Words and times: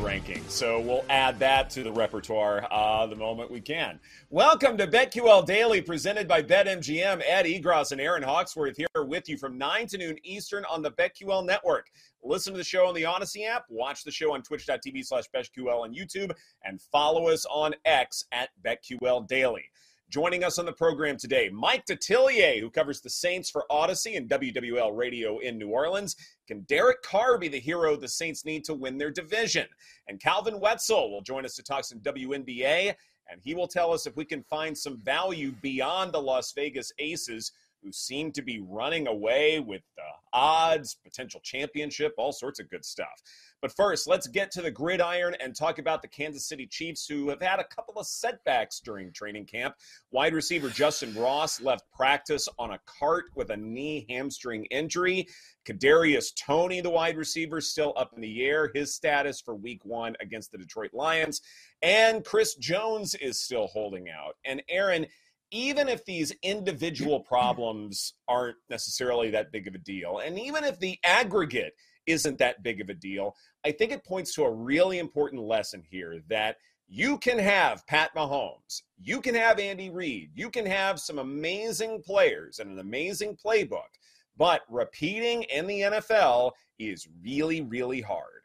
ranking. 0.00 0.42
So 0.48 0.80
we'll 0.80 1.04
add 1.10 1.38
that 1.40 1.70
to 1.70 1.82
the 1.82 1.92
repertoire 1.92 2.66
uh, 2.70 3.06
the 3.06 3.16
moment 3.16 3.50
we 3.50 3.60
can. 3.60 4.00
Welcome 4.30 4.76
to 4.78 4.86
BetQL 4.86 5.46
Daily, 5.46 5.82
presented 5.82 6.26
by 6.26 6.42
BetMGM. 6.42 7.22
Ed 7.26 7.44
Egros 7.44 7.92
and 7.92 8.00
Erin 8.00 8.22
Hawksworth 8.22 8.76
here 8.76 8.86
with 8.96 9.28
you 9.28 9.36
from 9.36 9.58
9 9.58 9.86
to 9.88 9.98
noon 9.98 10.16
Eastern 10.24 10.64
on 10.64 10.82
the 10.82 10.90
BetQL 10.92 11.44
Network. 11.44 11.90
Listen 12.22 12.52
to 12.52 12.58
the 12.58 12.64
show 12.64 12.86
on 12.86 12.94
the 12.94 13.02
Audacy 13.02 13.46
app, 13.46 13.64
watch 13.68 14.04
the 14.04 14.10
show 14.10 14.34
on 14.34 14.42
twitch.tv 14.42 15.04
slash 15.04 15.24
BetQL 15.34 15.82
on 15.82 15.94
YouTube, 15.94 16.32
and 16.64 16.80
follow 16.80 17.28
us 17.28 17.44
on 17.46 17.74
X 17.84 18.24
at 18.32 18.50
BetQL 18.64 19.26
Daily. 19.28 19.64
Joining 20.10 20.42
us 20.42 20.58
on 20.58 20.64
the 20.66 20.72
program 20.72 21.16
today, 21.16 21.48
Mike 21.50 21.86
Detillier, 21.86 22.58
who 22.58 22.68
covers 22.68 23.00
the 23.00 23.08
Saints 23.08 23.48
for 23.48 23.64
Audacy 23.70 24.16
and 24.16 24.28
WWL 24.28 24.96
Radio 24.96 25.38
in 25.38 25.56
New 25.56 25.68
Orleans. 25.68 26.16
Can 26.48 26.62
Derek 26.62 27.00
Carr 27.02 27.38
be 27.38 27.46
the 27.46 27.60
hero 27.60 27.94
the 27.94 28.08
Saints 28.08 28.44
need 28.44 28.64
to 28.64 28.74
win 28.74 28.98
their 28.98 29.12
division? 29.12 29.68
And 30.08 30.20
Calvin 30.20 30.58
Wetzel 30.58 31.12
will 31.12 31.20
join 31.20 31.44
us 31.44 31.54
to 31.54 31.62
talk 31.62 31.84
some 31.84 32.00
WNBA, 32.00 32.92
and 33.30 33.40
he 33.40 33.54
will 33.54 33.68
tell 33.68 33.92
us 33.92 34.04
if 34.04 34.16
we 34.16 34.24
can 34.24 34.42
find 34.42 34.76
some 34.76 34.98
value 34.98 35.52
beyond 35.62 36.12
the 36.12 36.20
Las 36.20 36.52
Vegas 36.54 36.90
Aces, 36.98 37.52
who 37.82 37.92
seem 37.92 38.32
to 38.32 38.42
be 38.42 38.60
running 38.68 39.06
away 39.06 39.60
with 39.60 39.82
the 39.96 40.02
odds, 40.32 40.96
potential 41.02 41.40
championship, 41.42 42.14
all 42.16 42.32
sorts 42.32 42.60
of 42.60 42.70
good 42.70 42.84
stuff. 42.84 43.22
But 43.60 43.72
first, 43.76 44.06
let's 44.06 44.26
get 44.26 44.50
to 44.52 44.62
the 44.62 44.70
gridiron 44.70 45.36
and 45.40 45.54
talk 45.54 45.78
about 45.78 46.00
the 46.00 46.08
Kansas 46.08 46.46
City 46.46 46.66
Chiefs, 46.66 47.06
who 47.06 47.28
have 47.28 47.42
had 47.42 47.58
a 47.58 47.64
couple 47.64 47.98
of 47.98 48.06
setbacks 48.06 48.80
during 48.80 49.12
training 49.12 49.46
camp. 49.46 49.74
Wide 50.12 50.32
receiver 50.32 50.68
Justyn 50.68 51.14
Ross 51.20 51.60
left 51.60 51.84
practice 51.92 52.48
on 52.58 52.70
a 52.70 52.80
cart 52.86 53.26
with 53.34 53.50
a 53.50 53.56
knee 53.56 54.06
hamstring 54.08 54.64
injury. 54.66 55.26
Kadarius 55.66 56.34
Toney, 56.34 56.80
the 56.80 56.88
wide 56.88 57.18
receiver, 57.18 57.60
still 57.60 57.92
up 57.96 58.12
in 58.14 58.22
the 58.22 58.42
air. 58.42 58.70
His 58.74 58.94
status 58.94 59.42
for 59.42 59.54
Week 59.54 59.84
One 59.84 60.16
against 60.20 60.52
the 60.52 60.58
Detroit 60.58 60.94
Lions, 60.94 61.42
and 61.82 62.24
Chris 62.24 62.54
Jones 62.54 63.14
is 63.16 63.42
still 63.42 63.66
holding 63.66 64.08
out. 64.08 64.36
And 64.46 64.62
Erin 64.70 65.06
even 65.50 65.88
if 65.88 66.04
these 66.04 66.32
individual 66.42 67.20
problems 67.20 68.14
aren't 68.28 68.56
necessarily 68.68 69.30
that 69.30 69.52
big 69.52 69.66
of 69.66 69.74
a 69.74 69.78
deal, 69.78 70.18
and 70.18 70.38
even 70.38 70.64
if 70.64 70.78
the 70.78 70.98
aggregate 71.04 71.72
isn't 72.06 72.38
that 72.38 72.62
big 72.62 72.80
of 72.80 72.88
a 72.88 72.94
deal, 72.94 73.34
I 73.64 73.72
think 73.72 73.92
it 73.92 74.04
points 74.04 74.34
to 74.34 74.44
a 74.44 74.50
really 74.50 74.98
important 74.98 75.42
lesson 75.42 75.82
here 75.88 76.20
that 76.28 76.56
you 76.88 77.18
can 77.18 77.38
have 77.38 77.86
Pat 77.86 78.10
Mahomes, 78.16 78.82
you 79.00 79.20
can 79.20 79.34
have 79.34 79.60
Andy 79.60 79.90
Reid, 79.90 80.30
you 80.34 80.50
can 80.50 80.66
have 80.66 80.98
some 80.98 81.18
amazing 81.18 82.02
players 82.02 82.58
and 82.58 82.70
an 82.70 82.80
amazing 82.80 83.36
playbook, 83.36 83.90
but 84.36 84.62
repeating 84.68 85.44
in 85.44 85.66
the 85.66 85.80
NFL 85.82 86.52
is 86.78 87.06
really, 87.22 87.60
really 87.60 88.00
hard. 88.00 88.42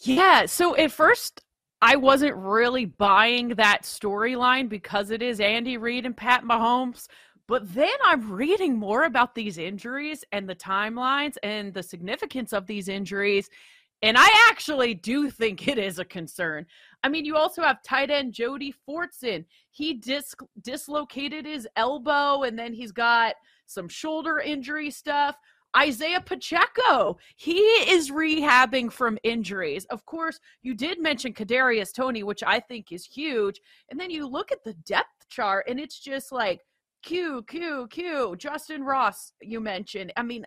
Yeah. 0.00 0.46
So 0.46 0.76
at 0.76 0.92
first, 0.92 1.42
I 1.82 1.96
wasn't 1.96 2.36
really 2.36 2.86
buying 2.86 3.50
that 3.50 3.82
storyline 3.82 4.68
because 4.68 5.10
it 5.10 5.22
is 5.22 5.40
Andy 5.40 5.76
Reid 5.76 6.06
and 6.06 6.16
Pat 6.16 6.42
Mahomes. 6.44 7.06
But 7.48 7.72
then 7.74 7.94
I'm 8.04 8.32
reading 8.32 8.76
more 8.76 9.04
about 9.04 9.34
these 9.34 9.58
injuries 9.58 10.24
and 10.32 10.48
the 10.48 10.54
timelines 10.54 11.36
and 11.42 11.72
the 11.72 11.82
significance 11.82 12.52
of 12.52 12.66
these 12.66 12.88
injuries. 12.88 13.48
And 14.02 14.16
I 14.18 14.28
actually 14.48 14.94
do 14.94 15.30
think 15.30 15.68
it 15.68 15.78
is 15.78 15.98
a 15.98 16.04
concern. 16.04 16.66
I 17.04 17.08
mean, 17.08 17.24
you 17.24 17.36
also 17.36 17.62
have 17.62 17.82
tight 17.82 18.10
end 18.10 18.32
Jody 18.32 18.74
Fortson. 18.86 19.44
He 19.70 19.94
dis- 19.94 20.34
dislocated 20.62 21.46
his 21.46 21.68
elbow 21.76 22.42
and 22.42 22.58
then 22.58 22.72
he's 22.74 22.92
got 22.92 23.36
some 23.66 23.88
shoulder 23.88 24.40
injury 24.40 24.90
stuff. 24.90 25.36
Isaiah 25.76 26.20
Pacheco, 26.20 27.18
he 27.36 27.58
is 27.58 28.10
rehabbing 28.10 28.90
from 28.90 29.18
injuries. 29.22 29.84
Of 29.86 30.06
course, 30.06 30.40
you 30.62 30.74
did 30.74 31.00
mention 31.00 31.32
Kadarius 31.32 31.92
Toney, 31.92 32.22
which 32.22 32.42
I 32.42 32.60
think 32.60 32.92
is 32.92 33.04
huge. 33.04 33.60
And 33.90 34.00
then 34.00 34.10
you 34.10 34.26
look 34.26 34.52
at 34.52 34.64
the 34.64 34.74
depth 34.74 35.28
chart 35.28 35.66
and 35.68 35.78
it's 35.78 35.98
just 35.98 36.32
like 36.32 36.60
Q, 37.02 37.44
Q, 37.46 37.86
Q, 37.90 38.36
Justyn 38.38 38.84
Ross, 38.84 39.32
you 39.40 39.60
mentioned. 39.60 40.12
I 40.16 40.22
mean, 40.22 40.46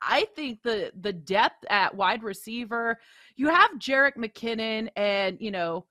I 0.00 0.26
think 0.34 0.62
the 0.62 0.90
the 1.00 1.12
depth 1.12 1.64
at 1.70 1.94
wide 1.94 2.22
receiver, 2.24 2.98
you 3.36 3.48
have 3.48 3.70
Jerick 3.78 4.16
McKinnon 4.16 4.88
and, 4.96 5.36
you 5.40 5.50
know, 5.50 5.86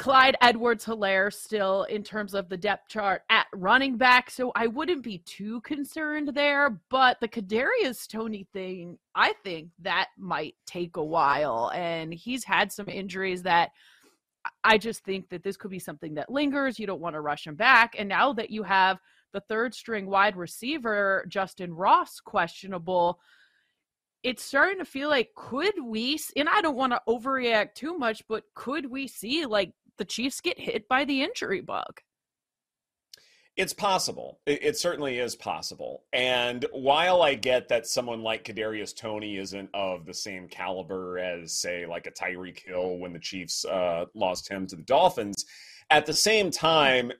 Clyde 0.00 0.36
Edwards 0.40 0.86
Helaire 0.86 1.30
still 1.30 1.82
in 1.82 2.02
terms 2.02 2.32
of 2.32 2.48
the 2.48 2.56
depth 2.56 2.88
chart 2.88 3.20
at 3.28 3.46
running 3.52 3.98
back. 3.98 4.30
So 4.30 4.50
I 4.54 4.66
wouldn't 4.66 5.02
be 5.02 5.18
too 5.18 5.60
concerned 5.60 6.28
there. 6.28 6.80
But 6.88 7.20
the 7.20 7.28
Kadarius 7.28 8.08
Toney 8.08 8.46
thing, 8.54 8.98
I 9.14 9.34
think 9.44 9.68
that 9.80 10.08
might 10.16 10.54
take 10.64 10.96
a 10.96 11.04
while. 11.04 11.70
And 11.74 12.14
he's 12.14 12.44
had 12.44 12.72
some 12.72 12.88
injuries 12.88 13.42
that 13.42 13.72
I 14.64 14.78
just 14.78 15.04
think 15.04 15.28
that 15.28 15.42
this 15.42 15.58
could 15.58 15.70
be 15.70 15.78
something 15.78 16.14
that 16.14 16.30
lingers. 16.30 16.78
You 16.78 16.86
don't 16.86 17.02
want 17.02 17.14
to 17.14 17.20
rush 17.20 17.46
him 17.46 17.54
back. 17.54 17.94
And 17.98 18.08
now 18.08 18.32
that 18.32 18.48
you 18.48 18.62
have 18.62 18.98
the 19.34 19.40
third 19.40 19.74
string 19.74 20.06
wide 20.06 20.34
receiver, 20.34 21.26
Justyn 21.28 21.72
Ross, 21.72 22.20
questionable, 22.20 23.20
it's 24.22 24.42
starting 24.42 24.78
to 24.78 24.86
feel 24.86 25.10
like 25.10 25.34
could 25.36 25.74
we, 25.82 26.18
and 26.36 26.48
I 26.48 26.62
don't 26.62 26.76
want 26.76 26.94
to 26.94 27.02
overreact 27.06 27.74
too 27.74 27.98
much, 27.98 28.22
but 28.28 28.44
could 28.54 28.90
we 28.90 29.06
see 29.06 29.44
like 29.44 29.74
the 30.00 30.04
Chiefs 30.06 30.40
get 30.40 30.58
hit 30.58 30.88
by 30.88 31.04
the 31.04 31.22
injury 31.22 31.60
bug? 31.60 32.00
It's 33.56 33.74
possible. 33.74 34.40
It, 34.46 34.78
certainly 34.78 35.18
is 35.18 35.36
possible. 35.36 36.04
And 36.14 36.64
while 36.72 37.20
I 37.20 37.34
get 37.34 37.68
that 37.68 37.86
someone 37.86 38.22
like 38.22 38.44
Kadarius 38.44 38.96
Toney 38.96 39.36
isn't 39.36 39.68
of 39.74 40.06
the 40.06 40.14
same 40.14 40.48
caliber 40.48 41.18
as, 41.18 41.52
say, 41.52 41.84
like 41.84 42.06
a 42.06 42.10
Tyreek 42.10 42.60
Hill 42.60 42.96
when 42.96 43.12
the 43.12 43.18
Chiefs 43.18 43.66
uh, 43.66 44.06
lost 44.14 44.48
him 44.48 44.66
to 44.68 44.76
the 44.76 44.82
Dolphins, 44.82 45.44
at 45.90 46.06
the 46.06 46.14
same 46.14 46.50
time, 46.50 47.12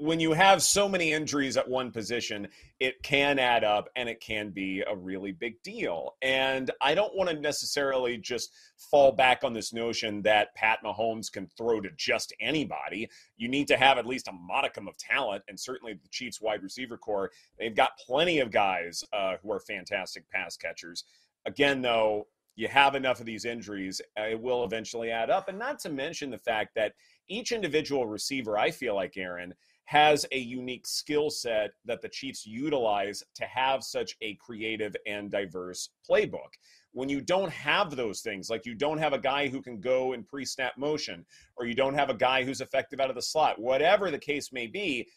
when 0.00 0.18
you 0.18 0.32
have 0.32 0.62
so 0.62 0.88
many 0.88 1.12
injuries 1.12 1.58
at 1.58 1.68
one 1.68 1.90
position, 1.90 2.48
it 2.80 3.02
can 3.02 3.38
add 3.38 3.64
up 3.64 3.88
and 3.96 4.08
it 4.08 4.18
can 4.20 4.48
be 4.48 4.82
a 4.88 4.96
really 4.96 5.30
big 5.30 5.62
deal. 5.62 6.16
And 6.22 6.70
I 6.80 6.94
don't 6.94 7.14
want 7.14 7.28
to 7.28 7.38
necessarily 7.38 8.16
just 8.16 8.50
fall 8.78 9.12
back 9.12 9.44
on 9.44 9.52
this 9.52 9.74
notion 9.74 10.22
that 10.22 10.54
Pat 10.54 10.78
Mahomes 10.82 11.30
can 11.30 11.46
throw 11.48 11.82
to 11.82 11.90
just 11.98 12.32
anybody. 12.40 13.10
You 13.36 13.48
need 13.48 13.68
to 13.68 13.76
have 13.76 13.98
at 13.98 14.06
least 14.06 14.28
a 14.28 14.32
modicum 14.32 14.88
of 14.88 14.96
talent, 14.96 15.44
and 15.48 15.60
certainly 15.60 15.92
the 15.92 16.08
Chiefs 16.08 16.40
wide 16.40 16.62
receiver 16.62 16.96
corps, 16.96 17.30
they've 17.58 17.76
got 17.76 17.98
plenty 17.98 18.38
of 18.38 18.50
guys 18.50 19.04
uh, 19.12 19.34
who 19.42 19.52
are 19.52 19.60
fantastic 19.60 20.28
pass 20.30 20.56
catchers. 20.56 21.04
Again, 21.44 21.82
though, 21.82 22.26
you 22.56 22.68
have 22.68 22.94
enough 22.94 23.20
of 23.20 23.26
these 23.26 23.44
injuries, 23.44 24.00
uh, 24.18 24.24
it 24.24 24.40
will 24.40 24.64
eventually 24.64 25.10
add 25.10 25.30
up. 25.30 25.48
And 25.48 25.58
not 25.58 25.78
to 25.80 25.90
mention 25.90 26.30
the 26.30 26.38
fact 26.38 26.74
that 26.74 26.94
each 27.28 27.52
individual 27.52 28.06
receiver, 28.06 28.58
I 28.58 28.70
feel 28.70 28.94
like, 28.94 29.16
Erin, 29.16 29.54
has 29.90 30.24
a 30.30 30.38
unique 30.38 30.86
skill 30.86 31.30
set 31.30 31.72
that 31.84 32.00
the 32.00 32.08
Chiefs 32.08 32.46
utilize 32.46 33.24
to 33.34 33.44
have 33.44 33.82
such 33.82 34.16
a 34.22 34.36
creative 34.36 34.94
and 35.04 35.32
diverse 35.32 35.88
playbook. 36.08 36.52
When 36.92 37.08
you 37.08 37.20
don't 37.20 37.50
have 37.50 37.96
those 37.96 38.20
things, 38.20 38.48
like 38.48 38.64
you 38.64 38.76
don't 38.76 38.98
have 38.98 39.14
a 39.14 39.18
guy 39.18 39.48
who 39.48 39.60
can 39.60 39.80
go 39.80 40.12
in 40.12 40.22
pre 40.22 40.44
snap 40.44 40.78
motion, 40.78 41.26
or 41.56 41.66
you 41.66 41.74
don't 41.74 41.94
have 41.94 42.08
a 42.08 42.14
guy 42.14 42.44
who's 42.44 42.60
effective 42.60 43.00
out 43.00 43.10
of 43.10 43.16
the 43.16 43.22
slot, 43.22 43.60
whatever 43.60 44.12
the 44.12 44.18
case 44.18 44.52
may 44.52 44.68
be, 44.68 45.08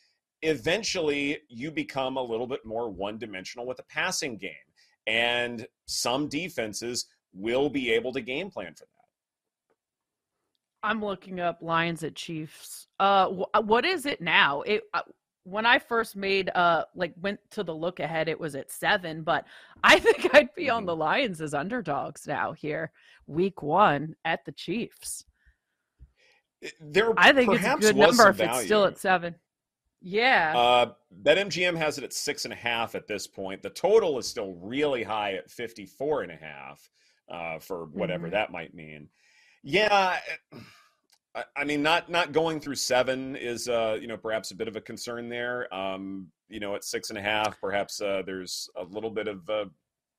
eventually 0.41 1.37
you 1.49 1.69
become 1.69 2.17
a 2.17 2.23
little 2.23 2.47
bit 2.47 2.65
more 2.65 2.89
one 2.89 3.19
dimensional 3.19 3.67
with 3.67 3.77
the 3.77 3.83
passing 3.83 4.37
game. 4.37 4.53
And 5.05 5.67
some 5.85 6.27
defenses 6.29 7.05
will 7.31 7.69
be 7.69 7.91
able 7.91 8.11
to 8.13 8.21
game 8.21 8.49
plan 8.49 8.73
for 8.73 8.85
that. 8.85 9.02
I'm 10.83 11.03
looking 11.03 11.39
up 11.39 11.59
Lions 11.61 12.03
at 12.03 12.15
Chiefs. 12.15 12.87
Uh, 12.99 13.29
wh- 13.29 13.65
what 13.67 13.85
is 13.85 14.05
it 14.05 14.21
now? 14.21 14.61
It 14.61 14.83
uh, 14.93 15.01
when 15.45 15.65
I 15.65 15.79
first 15.79 16.15
made 16.15 16.49
uh 16.55 16.85
like 16.95 17.13
went 17.21 17.39
to 17.51 17.63
the 17.63 17.73
look 17.73 17.99
ahead, 17.99 18.27
it 18.27 18.39
was 18.39 18.55
at 18.55 18.71
seven, 18.71 19.23
but 19.23 19.45
I 19.83 19.99
think 19.99 20.33
I'd 20.35 20.53
be 20.55 20.69
on 20.69 20.81
mm-hmm. 20.81 20.87
the 20.87 20.95
Lions 20.95 21.41
as 21.41 21.53
underdogs 21.53 22.27
now 22.27 22.51
here, 22.51 22.91
week 23.27 23.61
one 23.61 24.15
at 24.25 24.43
the 24.45 24.51
Chiefs. 24.51 25.25
There, 26.79 27.13
I 27.17 27.33
think 27.33 27.53
it's 27.53 27.65
a 27.65 27.77
good 27.77 27.97
number 27.97 28.29
if 28.29 28.39
it's 28.39 28.63
still 28.63 28.85
at 28.85 28.97
seven. 28.97 29.35
Yeah. 30.01 30.53
Uh, 30.55 30.91
BetMGM 31.23 31.77
has 31.77 31.97
it 31.97 32.03
at 32.03 32.13
six 32.13 32.45
and 32.45 32.53
a 32.53 32.57
half 32.57 32.95
at 32.95 33.07
this 33.07 33.25
point. 33.27 33.61
The 33.61 33.69
total 33.69 34.17
is 34.17 34.27
still 34.27 34.53
really 34.61 35.03
high 35.03 35.33
at 35.33 35.49
54 35.49 36.23
and 36.23 36.31
a 36.31 36.35
half 36.35 36.89
uh, 37.29 37.59
for 37.59 37.85
whatever 37.85 38.27
mm-hmm. 38.27 38.33
that 38.33 38.51
might 38.51 38.73
mean. 38.73 39.09
Yeah, 39.63 40.19
I 41.55 41.63
mean, 41.63 41.81
not 41.81 42.09
not 42.09 42.31
going 42.31 42.59
through 42.59 42.75
seven 42.75 43.35
is 43.35 43.67
uh, 43.67 43.97
you 43.99 44.07
know 44.07 44.17
perhaps 44.17 44.51
a 44.51 44.55
bit 44.55 44.67
of 44.67 44.75
a 44.75 44.81
concern 44.81 45.29
there. 45.29 45.73
Um, 45.73 46.27
you 46.47 46.59
know, 46.59 46.75
at 46.75 46.83
six 46.83 47.09
and 47.09 47.17
a 47.17 47.21
half, 47.21 47.59
perhaps 47.59 47.99
uh, 48.01 48.21
there's 48.25 48.69
a 48.77 48.83
little 48.83 49.09
bit 49.09 49.27
of 49.27 49.49
uh, 49.49 49.65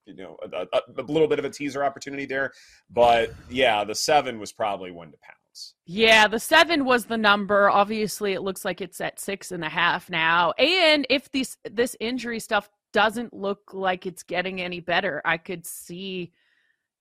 you 0.07 0.17
know 0.17 0.37
a, 0.43 0.67
a, 0.73 0.81
a, 0.99 1.03
little 1.03 1.29
bit 1.29 1.39
of 1.39 1.45
a 1.45 1.51
teaser 1.51 1.85
opportunity 1.85 2.27
there. 2.27 2.53
But 2.91 3.33
yeah, 3.49 3.85
the 3.85 3.95
seven 3.95 4.41
was 4.41 4.53
probably 4.53 4.91
one 4.91 5.13
to 5.13 5.19
pounce. 5.19 5.75
Yeah, 5.87 6.27
the 6.27 6.41
seven 6.41 6.85
was 6.85 7.05
the 7.05 7.17
number. 7.17 7.71
Obviously, 7.71 8.33
it 8.33 8.43
looks 8.43 8.65
like 8.65 8.81
it's 8.81 9.01
at 9.01 9.21
six 9.21 9.53
and 9.53 9.65
a 9.65 9.69
half 9.69 10.11
now. 10.11 10.51
And 10.59 11.07
if 11.11 11.31
this 11.31 11.57
this 11.71 11.97
injury 12.01 12.41
stuff 12.41 12.69
doesn't 12.93 13.33
look 13.33 13.73
like 13.73 14.05
it's 14.05 14.25
getting 14.25 14.61
any 14.61 14.81
better, 14.81 15.23
I 15.25 15.37
could 15.37 15.65
see 15.65 16.33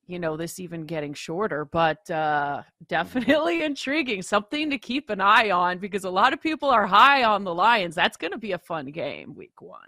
you 0.08 0.20
know 0.20 0.36
this 0.36 0.60
even 0.60 0.86
getting 0.86 1.14
shorter 1.14 1.66
but 1.66 2.10
uh 2.12 2.62
definitely 2.88 3.64
intriguing 3.70 4.22
something 4.22 4.70
to 4.70 4.78
keep 4.78 5.10
an 5.10 5.22
eye 5.22 5.52
on 5.52 5.78
because 5.78 6.04
a 6.04 6.10
lot 6.10 6.34
of 6.34 6.42
people 6.42 6.70
are 6.70 6.88
high 6.88 7.24
on 7.24 7.44
the 7.44 7.54
lions 7.54 7.96
that's 7.96 8.18
going 8.18 8.32
to 8.32 8.38
be 8.38 8.52
a 8.52 8.58
fun 8.58 8.88
game 8.88 9.34
week 9.36 9.62
one 9.62 9.80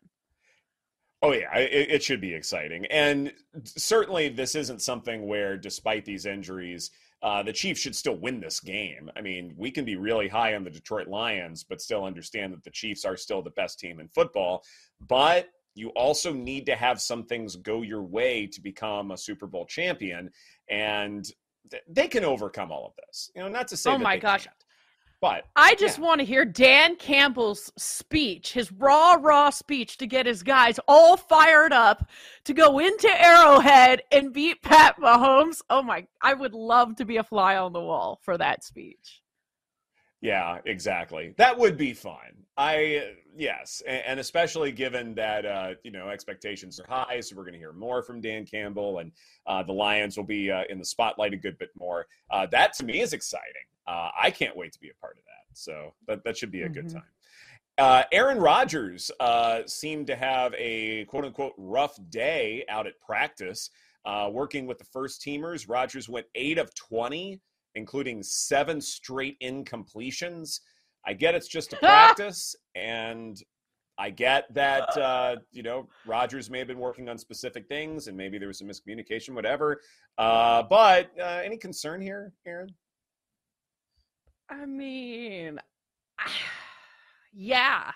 Oh 1.22 1.32
yeah, 1.32 1.58
it, 1.58 1.90
it, 1.90 2.04
should 2.04 2.22
be 2.22 2.36
exciting, 2.36 2.86
and 2.92 3.34
certainly 3.64 4.30
this 4.30 4.54
isn't 4.54 4.82
something 4.84 5.26
where, 5.26 5.58
despite 5.58 6.06
these 6.06 6.28
injuries, 6.28 6.92
uh, 7.24 7.42
the 7.42 7.52
Chiefs 7.52 7.80
should 7.80 7.96
still 7.96 8.18
win 8.18 8.40
this 8.40 8.60
game. 8.60 9.10
I 9.16 9.22
mean, 9.22 9.56
we 9.58 9.72
can 9.72 9.86
be 9.86 9.96
really 9.96 10.28
high 10.28 10.54
on 10.54 10.64
the 10.64 10.70
Detroit 10.70 11.08
Lions, 11.08 11.64
but 11.64 11.82
still 11.82 12.06
understand 12.06 12.54
that 12.54 12.64
the 12.64 12.70
Chiefs 12.70 13.06
are 13.06 13.18
still 13.18 13.42
the 13.42 13.50
best 13.50 13.80
team 13.80 14.00
in 14.00 14.08
football. 14.10 14.64
But 15.02 15.50
you 15.76 15.90
also 15.90 16.34
need 16.34 16.66
to 16.66 16.76
have 16.76 17.02
some 17.02 17.26
things 17.26 17.56
go 17.58 17.82
your 17.82 18.02
way 18.02 18.48
to 18.48 18.62
become 18.62 19.12
a 19.12 19.18
Super 19.18 19.46
Bowl 19.46 19.66
champion, 19.66 20.32
and 20.70 21.26
th- 21.70 21.84
they 21.88 22.08
can 22.08 22.24
overcome 22.24 22.72
all 22.72 22.88
of 22.88 22.94
this. 23.06 23.30
You 23.36 23.44
know, 23.44 23.50
not 23.50 23.68
to 23.70 23.78
say. 23.78 23.92
Oh 23.92 23.98
my 23.98 24.18
gosh. 24.18 24.46
Can't. 24.46 24.56
But 25.22 25.46
I 25.56 25.76
just 25.76 25.98
yeah. 25.98 26.04
want 26.06 26.20
to 26.20 26.26
hear 26.26 26.46
Dan 26.46 26.98
Campbell's 26.98 27.72
speech, 27.78 28.54
his 28.54 28.72
raw, 28.72 29.14
raw 29.14 29.50
speech 29.50 29.98
to 29.98 30.08
get 30.08 30.26
his 30.26 30.44
guys 30.44 30.80
all 30.88 31.18
fired 31.18 31.74
up 31.74 32.10
to 32.44 32.54
go 32.54 32.80
into 32.80 33.10
Arrowhead 33.10 34.04
and 34.12 34.34
beat 34.34 34.62
Pat 34.62 34.98
Mahomes. 35.00 35.62
Oh 35.70 35.82
my, 35.82 36.06
I 36.22 36.34
would 36.34 36.54
love 36.54 36.98
to 36.98 37.06
be 37.06 37.18
a 37.18 37.24
fly 37.24 37.56
on 37.56 37.74
the 37.74 37.82
wall 37.82 38.20
for 38.24 38.38
that 38.38 38.64
speech. 38.64 39.22
Yeah, 40.22 40.60
exactly. 40.66 41.34
That 41.38 41.58
would 41.58 41.78
be 41.78 41.94
fun. 41.94 42.46
I 42.58 43.16
yes, 43.36 43.84
and, 43.86 44.02
and 44.06 44.20
especially 44.20 44.72
given 44.72 45.14
that 45.16 45.46
uh, 45.46 45.74
you 45.84 45.92
know 45.92 46.10
expectations 46.10 46.80
are 46.80 46.88
high, 46.88 47.20
so 47.20 47.36
we're 47.36 47.44
going 47.44 47.54
to 47.54 47.60
hear 47.60 47.74
more 47.74 48.02
from 48.02 48.22
Dan 48.22 48.46
Campbell, 48.46 49.00
and 49.00 49.12
uh, 49.46 49.62
the 49.64 49.74
Lions 49.74 50.16
will 50.16 50.24
be 50.24 50.50
uh, 50.50 50.64
in 50.70 50.80
the 50.80 50.86
spotlight 50.86 51.34
a 51.34 51.38
good 51.38 51.58
bit 51.58 51.70
more. 51.78 52.08
Uh, 52.32 52.46
that 52.48 52.74
to 52.74 52.86
me 52.86 53.02
is 53.02 53.14
exciting. 53.14 53.66
Uh, 53.88 54.10
I 54.20 54.32
can't 54.32 54.56
wait 54.56 54.72
to 54.74 54.80
be 54.80 54.90
a 54.90 54.94
part 55.02 55.18
of 55.18 55.26
that. 55.26 55.58
So 55.58 55.94
that 56.08 56.24
that 56.24 56.38
should 56.38 56.52
be 56.52 56.62
a 56.62 56.66
mm-hmm. 56.66 56.74
good 56.74 56.90
time. 56.94 57.04
Uh, 57.78 58.04
Aaron 58.14 58.40
Rodgers 58.40 59.12
seemed 59.66 60.08
to 60.08 60.16
have 60.16 60.54
a 60.58 61.04
quote 61.06 61.26
unquote 61.26 61.54
rough 61.58 62.00
day 62.10 62.64
out 62.70 62.88
at 62.88 63.00
practice, 63.02 63.70
working 64.32 64.66
with 64.66 64.78
the 64.78 64.86
first 64.86 65.22
teamers. 65.22 65.68
Rodgers 65.68 66.08
went 66.08 66.26
eight 66.36 66.58
of 66.58 66.74
twenty 66.74 67.42
including 67.76 68.24
seven 68.24 68.82
straight 68.82 69.40
incompletions. 69.42 70.62
I 71.06 71.14
get 71.14 71.36
it's 71.36 71.48
just 71.48 71.74
a 71.74 71.76
practice, 71.78 72.56
and 72.76 73.42
I 73.98 74.10
get 74.10 74.54
that 74.54 74.98
uh, 74.98 75.38
you 75.52 75.64
know 75.64 75.88
Rodgers 76.06 76.50
may 76.50 76.60
have 76.60 76.68
been 76.68 76.80
working 76.80 77.08
on 77.10 77.18
specific 77.18 77.68
things, 77.68 78.08
and 78.08 78.18
maybe 78.18 78.38
there 78.38 78.48
was 78.48 78.60
some 78.60 78.68
miscommunication, 78.68 79.34
whatever. 79.34 79.82
Uh, 80.18 80.64
but 80.64 81.12
uh, 81.20 81.42
any 81.44 81.58
concern 81.58 82.02
here, 82.02 82.34
Erin? 82.46 82.70
I 84.50 84.66
mean, 84.66 85.60
yeah, 87.34 87.92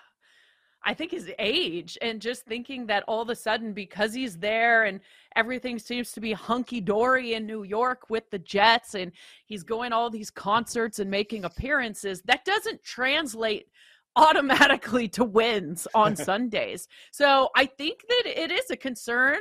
I 0.84 0.94
think 0.94 1.10
his 1.10 1.30
age 1.38 1.98
and 2.00 2.20
just 2.20 2.46
thinking 2.46 2.86
that 2.86 3.04
all 3.06 3.20
of 3.20 3.28
a 3.28 3.36
sudden 3.36 3.72
because 3.72 4.14
he's 4.14 4.38
there 4.38 4.84
and 4.84 5.00
everything 5.36 5.78
seems 5.78 6.12
to 6.12 6.20
be 6.20 6.32
hunky 6.32 6.80
dory 6.80 7.34
in 7.34 7.46
New 7.46 7.64
York 7.64 8.08
with 8.08 8.30
the 8.30 8.38
Jets 8.38 8.94
and 8.94 9.12
he's 9.46 9.62
going 9.62 9.92
all 9.92 10.08
these 10.08 10.30
concerts 10.30 10.98
and 10.98 11.10
making 11.10 11.44
appearances, 11.44 12.22
that 12.22 12.44
doesn't 12.44 12.82
translate 12.82 13.68
automatically 14.16 15.06
to 15.08 15.24
wins 15.24 15.86
on 15.94 16.16
Sundays. 16.30 16.88
So 17.12 17.50
I 17.54 17.66
think 17.66 18.00
that 18.08 18.22
it 18.26 18.50
is 18.50 18.70
a 18.70 18.76
concern. 18.76 19.38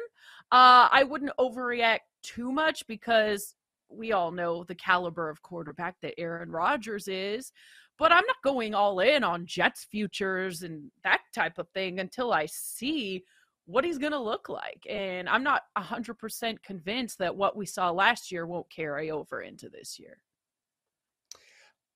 Uh, 0.51 0.89
I 0.91 1.03
wouldn't 1.03 1.31
overreact 1.39 1.99
too 2.21 2.51
much 2.51 2.85
because 2.87 3.55
we 3.89 4.11
all 4.11 4.31
know 4.31 4.63
the 4.63 4.75
caliber 4.75 5.29
of 5.29 5.41
quarterback 5.41 5.95
that 6.01 6.13
Aaron 6.19 6.51
Rodgers 6.51 7.07
is 7.07 7.51
but 7.99 8.13
I'm 8.13 8.25
not 8.25 8.41
going 8.43 8.73
all 8.73 9.01
in 9.01 9.23
on 9.23 9.45
Jets 9.45 9.83
futures 9.83 10.63
and 10.63 10.89
that 11.03 11.19
type 11.35 11.59
of 11.59 11.67
thing 11.69 11.99
until 11.99 12.31
I 12.31 12.45
see 12.45 13.25
what 13.65 13.83
he's 13.83 13.99
going 13.99 14.13
to 14.13 14.19
look 14.19 14.49
like. 14.49 14.87
And 14.89 15.29
I'm 15.29 15.43
not 15.43 15.63
100% 15.77 16.63
convinced 16.63 17.19
that 17.19 17.35
what 17.35 17.55
we 17.55 17.65
saw 17.65 17.91
last 17.91 18.31
year 18.31 18.47
won't 18.47 18.69
carry 18.69 19.11
over 19.11 19.41
into 19.41 19.69
this 19.69 19.99
year. 19.99 20.17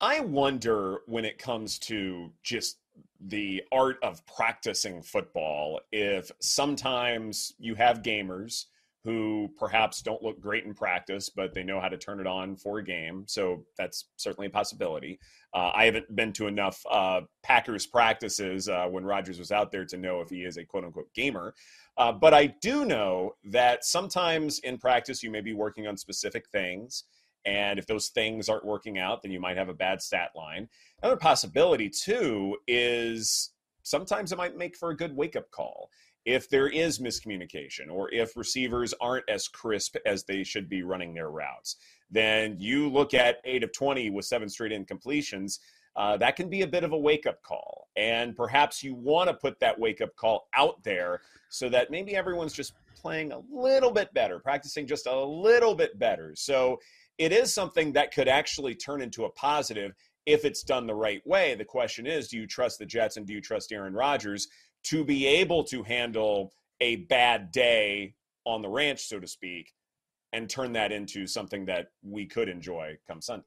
I 0.02 0.20
wonder 0.20 1.00
when 1.08 1.24
it 1.24 1.40
comes 1.40 1.80
to 1.80 2.30
just 2.44 2.80
the 3.22 3.64
art 3.72 3.98
of 4.04 4.26
practicing 4.28 5.02
football 5.02 5.80
if 5.94 6.30
sometimes 6.42 7.54
you 7.58 7.74
have 7.76 8.04
gamers 8.04 8.66
who 9.04 9.50
perhaps 9.58 10.02
don't 10.02 10.24
look 10.24 10.40
great 10.40 10.64
in 10.64 10.74
practice, 10.74 11.30
but 11.30 11.54
they 11.54 11.64
know 11.64 11.82
how 11.82 11.90
to 11.90 11.98
turn 11.98 12.22
it 12.22 12.28
on 12.28 12.56
for 12.56 12.80
a 12.80 12.84
game. 12.84 13.26
So 13.28 13.66
that's 13.78 14.06
certainly 14.16 14.48
a 14.48 14.50
possibility. 14.50 15.20
Uh, 15.54 15.72
I 15.74 15.86
haven't 15.86 16.16
been 16.16 16.32
to 16.34 16.48
enough 16.48 16.82
uh, 16.90 17.22
Packers 17.44 17.86
practices 17.86 18.70
uh, 18.70 18.88
when 18.88 19.04
Rodgers 19.04 19.40
was 19.40 19.52
out 19.52 19.72
there 19.72 19.86
to 19.86 19.98
know 19.98 20.22
if 20.22 20.30
he 20.30 20.44
is 20.44 20.58
a 20.58 20.64
quote 20.64 20.86
unquote 20.86 21.14
gamer. 21.14 21.54
Uh, 21.98 22.12
but 22.14 22.34
I 22.34 22.48
do 22.62 22.86
know 22.86 23.36
that 23.44 23.84
sometimes 23.84 24.60
in 24.60 24.78
practice, 24.78 25.22
you 25.22 25.30
may 25.30 25.42
be 25.42 25.54
working 25.54 25.86
on 25.86 25.98
specific 25.98 26.48
things. 26.50 27.04
And 27.46 27.78
if 27.78 27.86
those 27.86 28.08
things 28.08 28.48
aren't 28.48 28.66
working 28.66 28.98
out, 28.98 29.22
then 29.22 29.32
you 29.32 29.40
might 29.40 29.58
have 29.58 29.68
a 29.68 29.74
bad 29.74 30.02
stat 30.02 30.30
line. 30.34 30.70
Another 31.02 31.18
possibility, 31.18 31.90
too, 31.90 32.56
is 32.68 33.53
sometimes 33.84 34.32
it 34.32 34.38
might 34.38 34.58
make 34.58 34.76
for 34.76 34.90
a 34.90 34.96
good 34.96 35.16
wake 35.16 35.36
up 35.36 35.50
call 35.52 35.90
if 36.26 36.50
there 36.50 36.68
is 36.68 37.00
miscommunication 37.00 37.90
or 37.92 38.12
if 38.14 38.38
receivers 38.38 38.94
aren't 39.02 39.28
as 39.30 39.48
crisp 39.48 39.98
as 40.06 40.24
they 40.24 40.44
should 40.44 40.70
be 40.70 40.84
running 40.84 41.14
their 41.14 41.30
routes, 41.30 41.78
then 42.10 42.56
you 42.60 42.90
look 42.90 43.14
at 43.14 43.42
eight 43.44 43.64
of 43.64 43.72
20 43.74 44.10
with 44.10 44.26
seven 44.26 44.48
straight 44.48 44.72
incompletions. 44.72 45.60
Uh, 45.96 46.18
that 46.18 46.36
can 46.36 46.50
be 46.50 46.62
a 46.62 46.68
bit 46.68 46.84
of 46.84 46.92
a 46.92 46.98
wake 46.98 47.28
up 47.28 47.42
call. 47.44 47.90
And 47.98 48.36
perhaps 48.36 48.84
you 48.84 48.96
want 48.96 49.30
to 49.30 49.34
put 49.34 49.60
that 49.60 49.78
wake 49.78 50.02
up 50.02 50.16
call 50.16 50.48
out 50.56 50.82
there 50.84 51.22
so 51.50 51.70
that 51.70 51.92
maybe 51.92 52.16
everyone's 52.16 52.54
just 52.54 52.74
playing 52.96 53.32
a 53.34 53.42
little 53.52 53.92
bit 53.92 54.14
better, 54.14 54.40
practicing 54.40 54.88
just 54.88 55.08
a 55.08 55.24
little 55.24 55.76
bit 55.76 56.00
better. 56.00 56.34
So 56.36 56.80
it 57.18 57.32
is 57.32 57.54
something 57.54 57.92
that 57.94 58.14
could 58.14 58.28
actually 58.28 58.76
turn 58.76 59.02
into 59.02 59.26
a 59.26 59.30
positive 59.32 59.94
if 60.26 60.46
it's 60.46 60.64
done 60.64 60.88
the 60.88 60.96
right 60.96 61.26
way. 61.26 61.56
The 61.56 61.66
question 61.66 62.06
is 62.06 62.28
do 62.28 62.38
you 62.38 62.48
trust 62.48 62.80
the 62.80 62.86
Jets 62.86 63.18
and 63.18 63.26
do 63.26 63.34
you 63.34 63.42
trust 63.42 63.72
Aaron 63.72 63.94
Rodgers 63.94 64.48
to 64.84 65.04
be 65.04 65.26
able 65.26 65.64
to 65.66 65.84
handle 65.84 66.54
a 66.82 66.98
bad 67.08 67.52
day 67.52 68.16
on 68.46 68.62
the 68.62 68.70
ranch, 68.70 69.06
so 69.06 69.20
to 69.20 69.28
speak, 69.28 69.72
and 70.34 70.50
turn 70.50 70.74
that 70.74 70.92
into 70.92 71.26
something 71.26 71.66
that 71.66 71.88
we 72.02 72.26
could 72.26 72.50
enjoy 72.50 72.98
come 73.08 73.22
Sunday. 73.22 73.46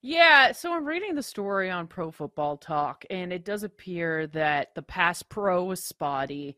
Yeah, 0.00 0.52
so 0.52 0.72
I'm 0.72 0.84
reading 0.84 1.16
the 1.16 1.22
story 1.22 1.70
on 1.70 1.88
Pro 1.88 2.12
Football 2.12 2.56
Talk, 2.56 3.04
and 3.10 3.32
it 3.32 3.44
does 3.44 3.64
appear 3.64 4.28
that 4.28 4.74
the 4.76 4.82
pass 4.82 5.22
pro 5.24 5.64
was 5.64 5.82
spotty. 5.82 6.56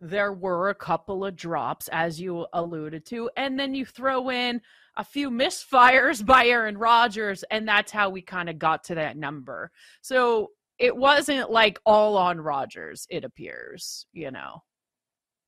There 0.00 0.32
were 0.32 0.70
a 0.70 0.74
couple 0.74 1.24
of 1.24 1.36
drops, 1.36 1.88
as 1.88 2.20
you 2.20 2.46
alluded 2.52 3.04
to, 3.06 3.30
and 3.36 3.58
then 3.58 3.74
you 3.74 3.84
throw 3.84 4.30
in 4.30 4.60
a 4.96 5.04
few 5.04 5.30
misfires 5.30 6.24
by 6.26 6.46
Aaron 6.46 6.78
Rodgers, 6.78 7.44
and 7.50 7.68
that's 7.68 7.92
how 7.92 8.10
we 8.10 8.22
kind 8.22 8.48
of 8.48 8.58
got 8.58 8.84
to 8.84 8.94
that 8.94 9.16
number. 9.16 9.70
So 10.00 10.50
it 10.78 10.96
wasn't 10.96 11.50
like 11.50 11.78
all 11.84 12.16
on 12.16 12.40
Rodgers, 12.40 13.06
it 13.10 13.24
appears, 13.24 14.06
you 14.12 14.30
know. 14.30 14.62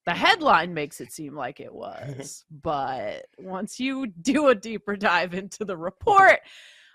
The 0.05 0.13
headline 0.13 0.75
makes 0.75 1.01
it 1.01 1.13
seem 1.13 1.35
like 1.35 1.61
it 1.61 1.73
was, 1.75 2.45
but 2.51 3.25
once 3.39 3.81
you 3.81 4.09
do 4.09 4.49
a 4.49 4.55
deeper 4.55 4.97
dive 4.97 5.33
into 5.35 5.65
the 5.65 5.77
report, 5.77 6.41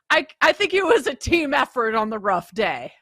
I 0.09 0.27
I 0.41 0.53
think 0.53 0.73
it 0.73 0.85
was 0.85 1.07
a 1.07 1.15
team 1.15 1.53
effort 1.53 1.95
on 1.95 2.09
the 2.09 2.19
rough 2.19 2.51
day. 2.53 2.93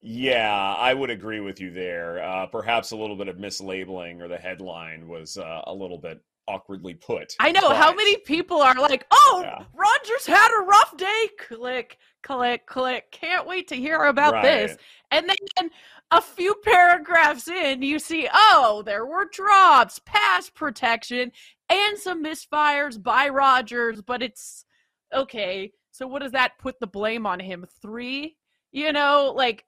Yeah, 0.00 0.74
I 0.78 0.94
would 0.94 1.10
agree 1.10 1.40
with 1.40 1.60
you 1.60 1.72
there. 1.72 2.22
Uh, 2.22 2.46
perhaps 2.46 2.92
a 2.92 2.96
little 2.96 3.16
bit 3.16 3.28
of 3.28 3.36
mislabeling 3.36 4.20
or 4.20 4.28
the 4.28 4.36
headline 4.36 5.08
was 5.08 5.36
uh, 5.36 5.62
a 5.66 5.74
little 5.74 5.98
bit 5.98 6.22
awkwardly 6.46 6.94
put. 6.94 7.34
I 7.40 7.52
know 7.52 7.68
but, 7.68 7.76
how 7.76 7.92
many 7.92 8.16
people 8.18 8.62
are 8.62 8.74
like, 8.76 9.06
"Oh, 9.10 9.40
yeah. 9.44 9.64
Rodgers 9.74 10.26
had 10.26 10.48
a 10.58 10.64
rough 10.64 10.96
day." 10.96 11.28
Click, 11.38 11.98
click, 12.22 12.66
click. 12.66 13.10
Can't 13.10 13.46
wait 13.46 13.68
to 13.68 13.76
hear 13.76 14.04
about 14.04 14.34
right. 14.34 14.42
this. 14.42 14.76
And 15.10 15.28
then 15.28 15.70
a 16.10 16.22
few 16.22 16.54
paragraphs 16.64 17.48
in, 17.48 17.82
you 17.82 17.98
see, 17.98 18.28
oh, 18.32 18.82
there 18.86 19.04
were 19.04 19.28
drops, 19.30 20.00
pass 20.06 20.48
protection, 20.48 21.32
and 21.68 21.98
some 21.98 22.24
misfires 22.24 23.02
by 23.02 23.28
Rodgers, 23.28 24.00
But 24.00 24.22
it's 24.22 24.64
okay. 25.12 25.72
So 25.90 26.06
what 26.06 26.22
does 26.22 26.32
that 26.32 26.58
put 26.58 26.80
the 26.80 26.86
blame 26.86 27.26
on 27.26 27.40
him? 27.40 27.66
Three 27.82 28.37
you 28.72 28.92
know 28.92 29.32
like 29.34 29.64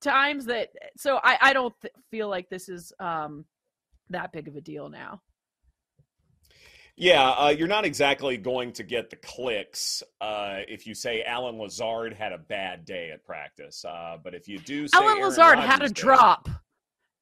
times 0.00 0.46
that 0.46 0.70
so 0.96 1.18
i 1.24 1.38
i 1.40 1.52
don't 1.52 1.74
th- 1.80 1.94
feel 2.10 2.28
like 2.28 2.48
this 2.48 2.68
is 2.68 2.92
um 3.00 3.44
that 4.10 4.32
big 4.32 4.48
of 4.48 4.56
a 4.56 4.60
deal 4.60 4.88
now 4.88 5.20
yeah, 6.98 7.28
uh, 7.32 7.48
you're 7.50 7.68
not 7.68 7.84
exactly 7.84 8.38
going 8.38 8.72
to 8.72 8.82
get 8.82 9.10
the 9.10 9.16
clicks 9.16 10.02
uh, 10.22 10.60
if 10.66 10.86
you 10.86 10.94
say 10.94 11.22
Allen 11.24 11.58
Lazard 11.58 12.14
had 12.14 12.32
a 12.32 12.38
bad 12.38 12.86
day 12.86 13.10
at 13.10 13.22
practice. 13.22 13.84
Uh, 13.84 14.16
but 14.22 14.34
if 14.34 14.48
you 14.48 14.58
do 14.58 14.88
say 14.88 14.96
Allen 14.96 15.08
Aaron 15.08 15.22
Lazard 15.22 15.58
Rodgers 15.58 15.70
had 15.70 15.82
a 15.82 15.88
drop, 15.90 16.48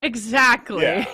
exactly. 0.00 0.84
Yeah. 0.84 1.06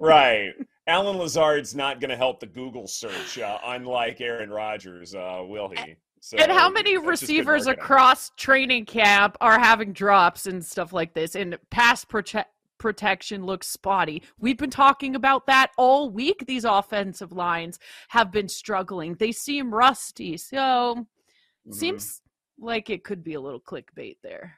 right. 0.00 0.52
Allen 0.86 1.18
Lazard's 1.18 1.74
not 1.74 2.00
going 2.00 2.08
to 2.08 2.16
help 2.16 2.40
the 2.40 2.46
Google 2.46 2.86
search, 2.86 3.38
uh, 3.38 3.58
unlike 3.66 4.22
Aaron 4.22 4.50
Rodgers, 4.50 5.14
uh, 5.14 5.42
will 5.46 5.68
he? 5.68 5.96
So 6.24 6.36
and 6.36 6.52
how 6.52 6.70
many 6.70 6.96
receivers 6.96 7.66
across 7.66 8.30
training 8.36 8.84
camp 8.84 9.36
are 9.40 9.58
having 9.58 9.92
drops 9.92 10.46
and 10.46 10.64
stuff 10.64 10.92
like 10.92 11.14
this? 11.14 11.34
And 11.34 11.58
pass 11.70 12.04
prote- 12.04 12.44
protection 12.78 13.44
looks 13.44 13.66
spotty. 13.66 14.22
We've 14.38 14.56
been 14.56 14.70
talking 14.70 15.16
about 15.16 15.46
that 15.46 15.72
all 15.76 16.10
week. 16.10 16.44
These 16.46 16.64
offensive 16.64 17.32
lines 17.32 17.80
have 18.10 18.30
been 18.30 18.48
struggling. 18.48 19.14
They 19.14 19.32
seem 19.32 19.74
rusty. 19.74 20.36
So, 20.36 20.58
mm-hmm. 20.58 21.72
seems 21.72 22.22
like 22.56 22.88
it 22.88 23.02
could 23.02 23.24
be 23.24 23.34
a 23.34 23.40
little 23.40 23.60
clickbait 23.60 24.18
there. 24.22 24.54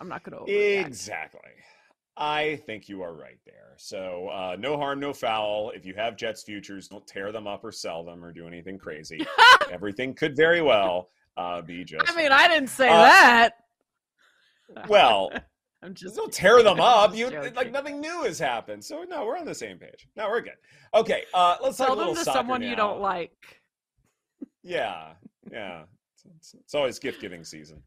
I'm 0.00 0.08
not 0.08 0.24
going 0.24 0.46
to 0.46 0.52
Exactly. 0.52 1.40
I 2.16 2.56
think 2.66 2.88
you 2.88 3.02
are 3.02 3.14
right 3.14 3.38
there. 3.44 3.74
So, 3.76 4.28
uh, 4.28 4.56
no 4.58 4.76
harm, 4.78 5.00
no 5.00 5.12
foul. 5.12 5.70
If 5.70 5.84
you 5.84 5.94
have 5.94 6.16
Jets 6.16 6.42
futures, 6.42 6.88
don't 6.88 7.06
tear 7.06 7.30
them 7.30 7.46
up 7.46 7.62
or 7.62 7.70
sell 7.70 8.04
them 8.04 8.24
or 8.24 8.32
do 8.32 8.46
anything 8.46 8.78
crazy. 8.78 9.26
Everything 9.70 10.14
could 10.14 10.34
very 10.34 10.62
well 10.62 11.10
uh, 11.36 11.60
be 11.60 11.84
just. 11.84 12.10
I 12.10 12.16
mean, 12.16 12.32
I 12.32 12.48
didn't 12.48 12.70
say 12.70 12.88
uh, 12.88 13.02
that. 13.02 13.50
Well, 14.88 15.30
I'm 15.82 15.94
just 15.94 16.16
don't 16.16 16.32
tear 16.32 16.62
them 16.62 16.80
up. 16.80 17.14
You 17.14 17.30
joking. 17.30 17.54
like 17.54 17.70
nothing 17.70 18.00
new 18.00 18.22
has 18.22 18.38
happened. 18.38 18.82
So 18.82 19.04
no, 19.04 19.26
we're 19.26 19.36
on 19.36 19.44
the 19.44 19.54
same 19.54 19.78
page. 19.78 20.08
No, 20.16 20.28
we're 20.28 20.40
good. 20.40 20.56
Okay, 20.94 21.24
uh, 21.34 21.56
let's 21.62 21.76
sell 21.76 21.96
them 21.96 22.14
to 22.14 22.24
someone 22.24 22.62
now. 22.62 22.70
you 22.70 22.76
don't 22.76 23.00
like. 23.00 23.62
Yeah, 24.62 25.12
yeah. 25.50 25.82
It's, 26.38 26.54
it's 26.54 26.74
always 26.74 26.98
gift 26.98 27.20
giving 27.20 27.44
season. 27.44 27.82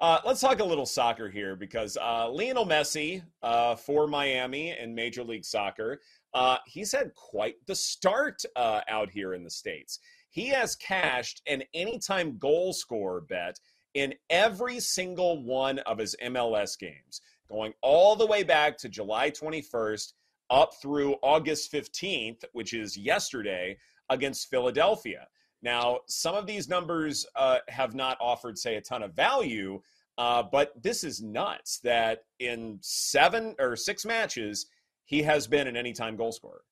Uh, 0.00 0.18
let's 0.24 0.40
talk 0.40 0.60
a 0.60 0.64
little 0.64 0.86
soccer 0.86 1.28
here 1.28 1.54
because 1.54 1.98
uh, 2.00 2.26
Lionel 2.30 2.64
Messi 2.64 3.22
uh, 3.42 3.76
for 3.76 4.06
Miami 4.06 4.74
in 4.78 4.94
Major 4.94 5.22
League 5.22 5.44
Soccer, 5.44 6.00
uh, 6.32 6.56
he's 6.66 6.92
had 6.92 7.14
quite 7.14 7.56
the 7.66 7.74
start 7.74 8.42
uh, 8.56 8.80
out 8.88 9.10
here 9.10 9.34
in 9.34 9.44
the 9.44 9.50
States. 9.50 9.98
He 10.30 10.48
has 10.48 10.74
cashed 10.74 11.42
an 11.46 11.64
anytime 11.74 12.38
goal 12.38 12.72
scorer 12.72 13.20
bet 13.20 13.60
in 13.92 14.14
every 14.30 14.80
single 14.80 15.42
one 15.42 15.80
of 15.80 15.98
his 15.98 16.16
MLS 16.24 16.78
games, 16.78 17.20
going 17.50 17.74
all 17.82 18.16
the 18.16 18.26
way 18.26 18.42
back 18.42 18.78
to 18.78 18.88
July 18.88 19.30
21st 19.30 20.14
up 20.48 20.72
through 20.80 21.16
August 21.22 21.70
15th, 21.70 22.44
which 22.52 22.72
is 22.72 22.96
yesterday, 22.96 23.76
against 24.08 24.48
Philadelphia. 24.48 25.28
Now, 25.62 26.00
some 26.06 26.34
of 26.34 26.46
these 26.46 26.68
numbers 26.68 27.26
uh, 27.36 27.58
have 27.68 27.94
not 27.94 28.16
offered, 28.20 28.58
say, 28.58 28.76
a 28.76 28.80
ton 28.80 29.02
of 29.02 29.14
value, 29.14 29.80
uh, 30.16 30.42
but 30.42 30.72
this 30.82 31.04
is 31.04 31.22
nuts 31.22 31.80
that 31.84 32.24
in 32.38 32.78
seven 32.80 33.54
or 33.58 33.76
six 33.76 34.04
matches, 34.04 34.66
he 35.04 35.22
has 35.22 35.46
been 35.46 35.66
an 35.66 35.76
anytime 35.76 36.16
goal 36.16 36.32
scorer. 36.32 36.62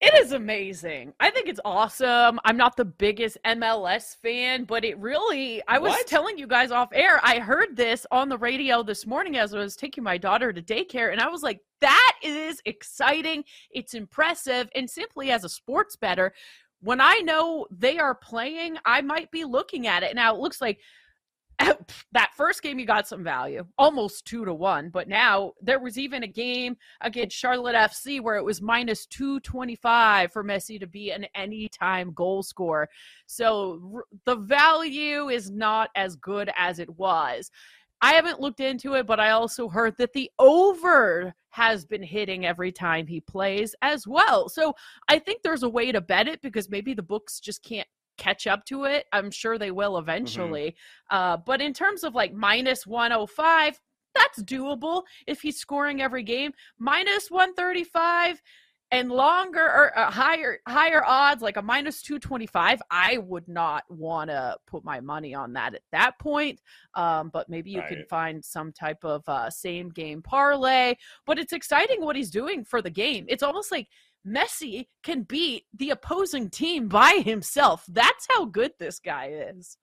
It 0.00 0.12
is 0.22 0.32
amazing. 0.32 1.14
I 1.20 1.30
think 1.30 1.48
it's 1.48 1.60
awesome. 1.64 2.38
I'm 2.44 2.58
not 2.58 2.76
the 2.76 2.84
biggest 2.84 3.38
MLS 3.46 4.14
fan, 4.16 4.64
but 4.64 4.84
it 4.84 4.98
really, 4.98 5.62
I 5.68 5.78
was 5.78 5.92
what? 5.92 6.06
telling 6.06 6.36
you 6.36 6.46
guys 6.46 6.70
off 6.70 6.90
air, 6.92 7.18
I 7.22 7.38
heard 7.38 7.76
this 7.76 8.06
on 8.10 8.28
the 8.28 8.36
radio 8.36 8.82
this 8.82 9.06
morning 9.06 9.38
as 9.38 9.54
I 9.54 9.58
was 9.58 9.74
taking 9.74 10.04
my 10.04 10.18
daughter 10.18 10.52
to 10.52 10.60
daycare, 10.60 11.12
and 11.12 11.20
I 11.20 11.28
was 11.28 11.42
like, 11.42 11.60
that 11.80 12.12
is 12.22 12.60
exciting. 12.66 13.42
It's 13.70 13.94
impressive. 13.94 14.68
And 14.74 14.88
simply 14.88 15.30
as 15.30 15.44
a 15.44 15.48
sports 15.48 15.96
bettor, 15.96 16.34
when 16.80 17.00
I 17.00 17.20
know 17.24 17.66
they 17.70 17.98
are 17.98 18.14
playing, 18.14 18.76
I 18.84 19.00
might 19.00 19.30
be 19.30 19.44
looking 19.44 19.86
at 19.86 20.02
it. 20.02 20.14
Now 20.14 20.34
it 20.34 20.40
looks 20.40 20.60
like 20.60 20.78
that 22.12 22.30
first 22.36 22.62
game 22.62 22.78
you 22.78 22.86
got 22.86 23.08
some 23.08 23.24
value 23.24 23.64
almost 23.78 24.24
two 24.26 24.44
to 24.44 24.52
one 24.52 24.90
but 24.90 25.08
now 25.08 25.52
there 25.62 25.78
was 25.78 25.98
even 25.98 26.22
a 26.22 26.28
game 26.28 26.76
against 27.00 27.36
charlotte 27.36 27.74
fc 27.74 28.20
where 28.20 28.36
it 28.36 28.44
was 28.44 28.60
minus 28.60 29.06
225 29.06 30.32
for 30.32 30.44
messi 30.44 30.78
to 30.78 30.86
be 30.86 31.10
an 31.10 31.26
anytime 31.34 32.12
goal 32.12 32.42
scorer 32.42 32.88
so 33.26 34.02
the 34.24 34.36
value 34.36 35.28
is 35.28 35.50
not 35.50 35.90
as 35.96 36.16
good 36.16 36.50
as 36.56 36.78
it 36.78 36.90
was 36.98 37.50
I 38.02 38.12
haven't 38.12 38.40
looked 38.40 38.60
into 38.60 38.94
it, 38.94 39.06
but 39.06 39.20
I 39.20 39.30
also 39.30 39.68
heard 39.68 39.96
that 39.96 40.12
the 40.12 40.30
over 40.38 41.34
has 41.50 41.86
been 41.86 42.02
hitting 42.02 42.44
every 42.44 42.70
time 42.70 43.06
he 43.06 43.20
plays 43.20 43.74
as 43.80 44.06
well. 44.06 44.48
So 44.50 44.74
I 45.08 45.18
think 45.18 45.42
there's 45.42 45.62
a 45.62 45.68
way 45.68 45.92
to 45.92 46.02
bet 46.02 46.28
it 46.28 46.42
because 46.42 46.68
maybe 46.68 46.92
the 46.92 47.02
books 47.02 47.40
just 47.40 47.62
can't 47.62 47.88
catch 48.16 48.46
up 48.46 48.64
to 48.66 48.84
it. 48.84 49.06
I'm 49.12 49.30
sure 49.30 49.58
they 49.58 49.70
will 49.70 49.92
mm-hmm. 49.92 50.08
eventually. 50.08 50.76
Mm-hmm. 51.10 51.16
Uh, 51.16 51.36
but 51.38 51.60
in 51.60 51.72
terms 51.72 52.04
of 52.04 52.14
like 52.14 52.32
minus 52.32 52.86
105, 52.86 53.80
that's 54.14 54.42
doable 54.42 55.02
if 55.26 55.42
he's 55.42 55.58
scoring 55.58 56.00
every 56.00 56.22
game. 56.22 56.52
Minus 56.78 57.30
135 57.30 58.42
and 58.92 59.10
longer 59.10 59.64
or 59.64 59.98
uh, 59.98 60.10
higher 60.10 60.58
higher 60.68 61.04
odds 61.04 61.42
like 61.42 61.56
a 61.56 61.62
minus 61.62 62.02
225 62.02 62.80
i 62.90 63.18
would 63.18 63.46
not 63.48 63.82
want 63.88 64.30
to 64.30 64.56
put 64.66 64.84
my 64.84 65.00
money 65.00 65.34
on 65.34 65.52
that 65.52 65.74
at 65.74 65.82
that 65.90 66.16
point 66.20 66.60
um, 66.94 67.28
but 67.32 67.48
maybe 67.48 67.70
you 67.70 67.80
right. 67.80 67.88
can 67.88 68.04
find 68.08 68.44
some 68.44 68.72
type 68.72 69.04
of 69.04 69.28
uh, 69.28 69.50
same 69.50 69.88
game 69.88 70.22
parlay 70.22 70.94
but 71.24 71.38
it's 71.38 71.52
exciting 71.52 72.00
what 72.00 72.14
he's 72.14 72.30
doing 72.30 72.64
for 72.64 72.80
the 72.80 72.90
game 72.90 73.24
it's 73.28 73.42
almost 73.42 73.72
like 73.72 73.88
Messi 74.26 74.86
can 75.02 75.22
beat 75.22 75.64
the 75.72 75.90
opposing 75.90 76.50
team 76.50 76.88
by 76.88 77.22
himself. 77.24 77.84
That's 77.88 78.26
how 78.30 78.46
good 78.46 78.72
this 78.78 78.98
guy 78.98 79.28
is. 79.28 79.78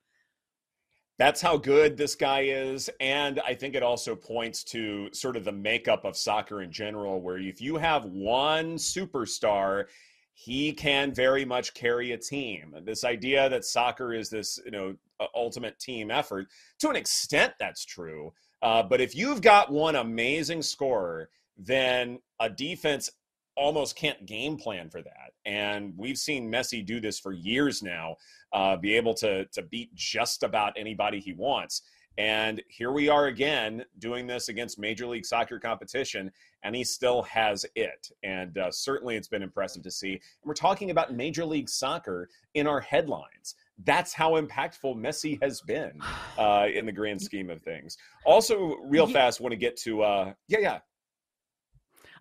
That's 1.20 1.42
how 1.42 1.58
good 1.58 1.96
this 1.96 2.16
guy 2.16 2.42
is. 2.46 2.90
And 3.00 3.40
I 3.46 3.54
think 3.54 3.76
it 3.76 3.84
also 3.84 4.16
points 4.16 4.64
to 4.66 5.10
sort 5.14 5.38
of 5.38 5.46
the 5.46 5.52
makeup 5.52 6.06
of 6.06 6.18
soccer 6.18 6.62
in 6.62 6.72
general, 6.72 7.22
where 7.22 7.38
if 7.38 7.62
you 7.62 7.78
have 7.78 8.06
one 8.06 8.76
superstar, 8.76 9.86
he 10.34 10.74
can 10.74 11.14
very 11.14 11.46
much 11.46 11.76
carry 11.76 12.12
a 12.12 12.18
team. 12.18 12.76
This 12.84 13.04
idea 13.04 13.48
that 13.50 13.64
soccer 13.64 14.14
is 14.14 14.30
this, 14.30 14.60
you 14.66 14.72
know, 14.72 14.96
ultimate 15.36 15.80
team 15.80 16.10
effort, 16.10 16.48
to 16.80 16.90
an 16.90 16.96
extent, 16.96 17.54
that's 17.60 17.86
true. 17.86 18.34
Uh, 18.64 18.82
but 18.82 19.00
if 19.00 19.16
you've 19.16 19.42
got 19.42 19.72
one 19.72 19.96
amazing 19.96 20.64
scorer, 20.64 21.30
then 21.56 22.20
a 22.40 22.50
defense 22.50 23.10
almost 23.56 23.96
can't 23.96 24.26
game 24.26 24.58
plan 24.58 24.90
for 24.90 25.02
that. 25.02 25.34
And 25.46 25.94
we've 25.98 26.18
seen 26.18 26.52
Messi 26.52 26.86
do 26.86 27.00
this 27.00 27.20
for 27.20 27.34
years 27.34 27.84
now, 27.84 28.18
uh, 28.52 28.78
be 28.78 28.96
able 28.96 29.14
to 29.16 29.46
to 29.46 29.62
beat 29.62 29.94
just 29.94 30.44
about 30.44 30.74
anybody 30.78 31.20
he 31.20 31.34
wants. 31.34 31.84
And 32.18 32.62
here 32.68 32.92
we 32.92 33.10
are 33.10 33.26
again 33.26 33.84
doing 33.98 34.28
this 34.28 34.48
against 34.50 34.78
Major 34.78 35.08
League 35.08 35.26
Soccer 35.26 35.60
competition, 35.60 36.32
and 36.64 36.76
he 36.76 36.84
still 36.84 37.24
has 37.24 37.66
it. 37.76 38.12
And 38.22 38.56
uh, 38.58 38.70
certainly 38.70 39.16
it's 39.16 39.28
been 39.28 39.42
impressive 39.42 39.82
to 39.84 39.92
see. 39.92 40.12
And 40.12 40.22
we're 40.46 40.54
talking 40.54 40.92
about 40.92 41.14
Major 41.14 41.44
League 41.44 41.70
Soccer 41.70 42.30
in 42.54 42.68
our 42.68 42.80
headlines. 42.80 43.56
That's 43.84 44.14
how 44.14 44.40
impactful 44.40 44.96
Messi 44.96 45.42
has 45.42 45.62
been 45.62 46.00
uh, 46.38 46.68
in 46.72 46.86
the 46.86 46.92
grand 46.92 47.20
scheme 47.20 47.50
of 47.50 47.64
things. 47.64 47.98
Also, 48.26 48.78
real 48.84 49.08
fast, 49.08 49.42
want 49.42 49.52
to 49.52 49.58
get 49.58 49.76
to, 49.78 50.04
uh, 50.04 50.34
yeah, 50.48 50.60
yeah, 50.60 50.80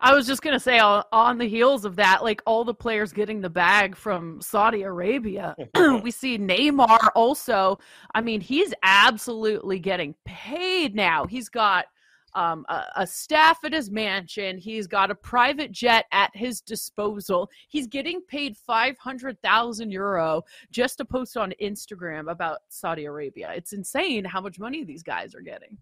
I 0.03 0.15
was 0.15 0.27
just 0.27 0.43
gonna 0.43 0.59
say 0.59 0.81
on, 0.81 1.05
on 1.13 1.39
the 1.39 1.49
heels 1.49 1.85
of 1.85 1.95
that, 1.97 2.25
like 2.25 2.43
all 2.45 2.65
the 2.65 2.75
players 2.75 3.13
getting 3.13 3.41
the 3.41 3.49
bag 3.49 3.95
from 3.95 4.41
Saudi 4.41 4.83
Arabia, 4.83 5.55
we 6.03 6.11
see 6.11 6.37
Neymar 6.37 7.11
also. 7.15 7.79
I 8.13 8.21
mean, 8.21 8.41
he's 8.41 8.75
absolutely 8.83 9.79
getting 9.79 10.17
paid 10.25 10.97
now. 10.97 11.25
He's 11.27 11.49
got 11.49 11.87
um, 12.35 12.65
a, 12.69 12.85
a, 12.97 13.07
staff 13.07 13.59
at 13.63 13.73
his 13.73 13.91
mansion. 13.91 14.59
He's 14.59 14.87
got 14.87 15.11
a 15.11 15.15
private 15.15 15.71
jet 15.71 16.07
at 16.13 16.35
his 16.35 16.61
disposal. 16.61 17.49
He's 17.69 17.87
getting 17.87 18.23
paid 18.23 18.57
500,000 18.57 19.91
euro 19.91 20.43
just 20.71 20.99
to 20.99 21.05
post 21.05 21.37
on 21.37 21.53
Instagram 21.63 22.31
about 22.31 22.61
Saudi 22.69 23.05
Arabia. 23.05 23.53
It's 23.55 23.73
insane 23.73 24.25
how 24.25 24.41
much 24.41 24.59
money 24.59 24.83
these 24.83 25.03
guys 25.03 25.35
are 25.35 25.43
getting. 25.43 25.77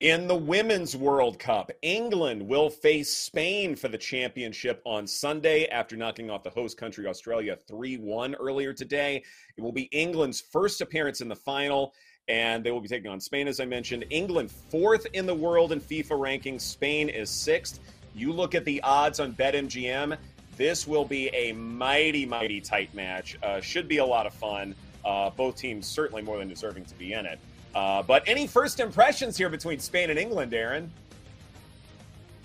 In 0.00 0.28
the 0.28 0.36
Women's 0.36 0.96
World 0.96 1.40
Cup, 1.40 1.72
England 1.82 2.40
will 2.46 2.70
face 2.70 3.12
Spain 3.12 3.74
for 3.74 3.88
the 3.88 3.98
championship 3.98 4.80
on 4.84 5.08
Sunday 5.08 5.66
after 5.66 5.96
knocking 5.96 6.30
off 6.30 6.44
the 6.44 6.50
host 6.50 6.76
country 6.76 7.08
Australia 7.08 7.56
3 7.66 7.96
1 7.96 8.36
earlier 8.36 8.72
today. 8.72 9.24
It 9.56 9.60
will 9.60 9.72
be 9.72 9.88
England's 9.90 10.40
first 10.40 10.82
appearance 10.82 11.20
in 11.20 11.28
the 11.28 11.34
final, 11.34 11.94
and 12.28 12.62
they 12.62 12.70
will 12.70 12.80
be 12.80 12.86
taking 12.86 13.10
on 13.10 13.18
Spain, 13.18 13.48
as 13.48 13.58
I 13.58 13.64
mentioned. 13.64 14.04
England, 14.10 14.52
fourth 14.52 15.04
in 15.14 15.26
the 15.26 15.34
world 15.34 15.72
in 15.72 15.80
FIFA 15.80 16.10
rankings, 16.10 16.60
Spain 16.60 17.08
is 17.08 17.28
sixth. 17.28 17.80
You 18.14 18.32
look 18.32 18.54
at 18.54 18.64
the 18.64 18.80
odds 18.82 19.18
on 19.18 19.32
BetMGM, 19.32 20.16
this 20.56 20.86
will 20.86 21.06
be 21.06 21.28
a 21.34 21.50
mighty, 21.54 22.24
mighty 22.24 22.60
tight 22.60 22.94
match. 22.94 23.36
Uh, 23.42 23.60
should 23.60 23.88
be 23.88 23.98
a 23.98 24.06
lot 24.06 24.26
of 24.26 24.32
fun. 24.32 24.76
Uh, 25.04 25.30
both 25.30 25.56
teams 25.56 25.88
certainly 25.88 26.22
more 26.22 26.38
than 26.38 26.48
deserving 26.48 26.84
to 26.84 26.94
be 26.94 27.14
in 27.14 27.26
it. 27.26 27.40
Uh, 27.74 28.02
but 28.02 28.22
any 28.26 28.46
first 28.46 28.80
impressions 28.80 29.36
here 29.36 29.48
between 29.48 29.78
Spain 29.78 30.10
and 30.10 30.18
England, 30.18 30.52
Erin? 30.54 30.90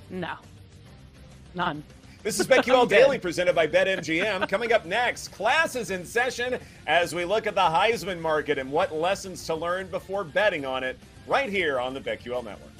No, 0.10 0.36
none. 1.56 1.84
This 2.24 2.40
is 2.40 2.48
BetQL 2.48 2.88
Daily 2.90 3.20
presented 3.20 3.54
by 3.54 3.68
BetMGM. 3.68 4.48
Coming 4.48 4.72
up 4.72 4.86
next, 4.86 5.30
classes 5.30 5.92
in 5.92 6.06
session 6.06 6.58
as 6.88 7.14
we 7.14 7.26
look 7.26 7.48
at 7.48 7.56
the 7.56 7.62
Heisman 7.62 8.20
market 8.20 8.58
and 8.58 8.72
what 8.72 8.94
lessons 8.94 9.46
to 9.48 9.56
learn 9.56 9.88
before 9.88 10.24
betting 10.24 10.66
on 10.66 10.84
it 10.84 10.98
right 11.28 11.50
here 11.50 11.80
on 11.80 11.94
the 11.94 12.00
BetQL 12.00 12.44
Network. 12.44 12.73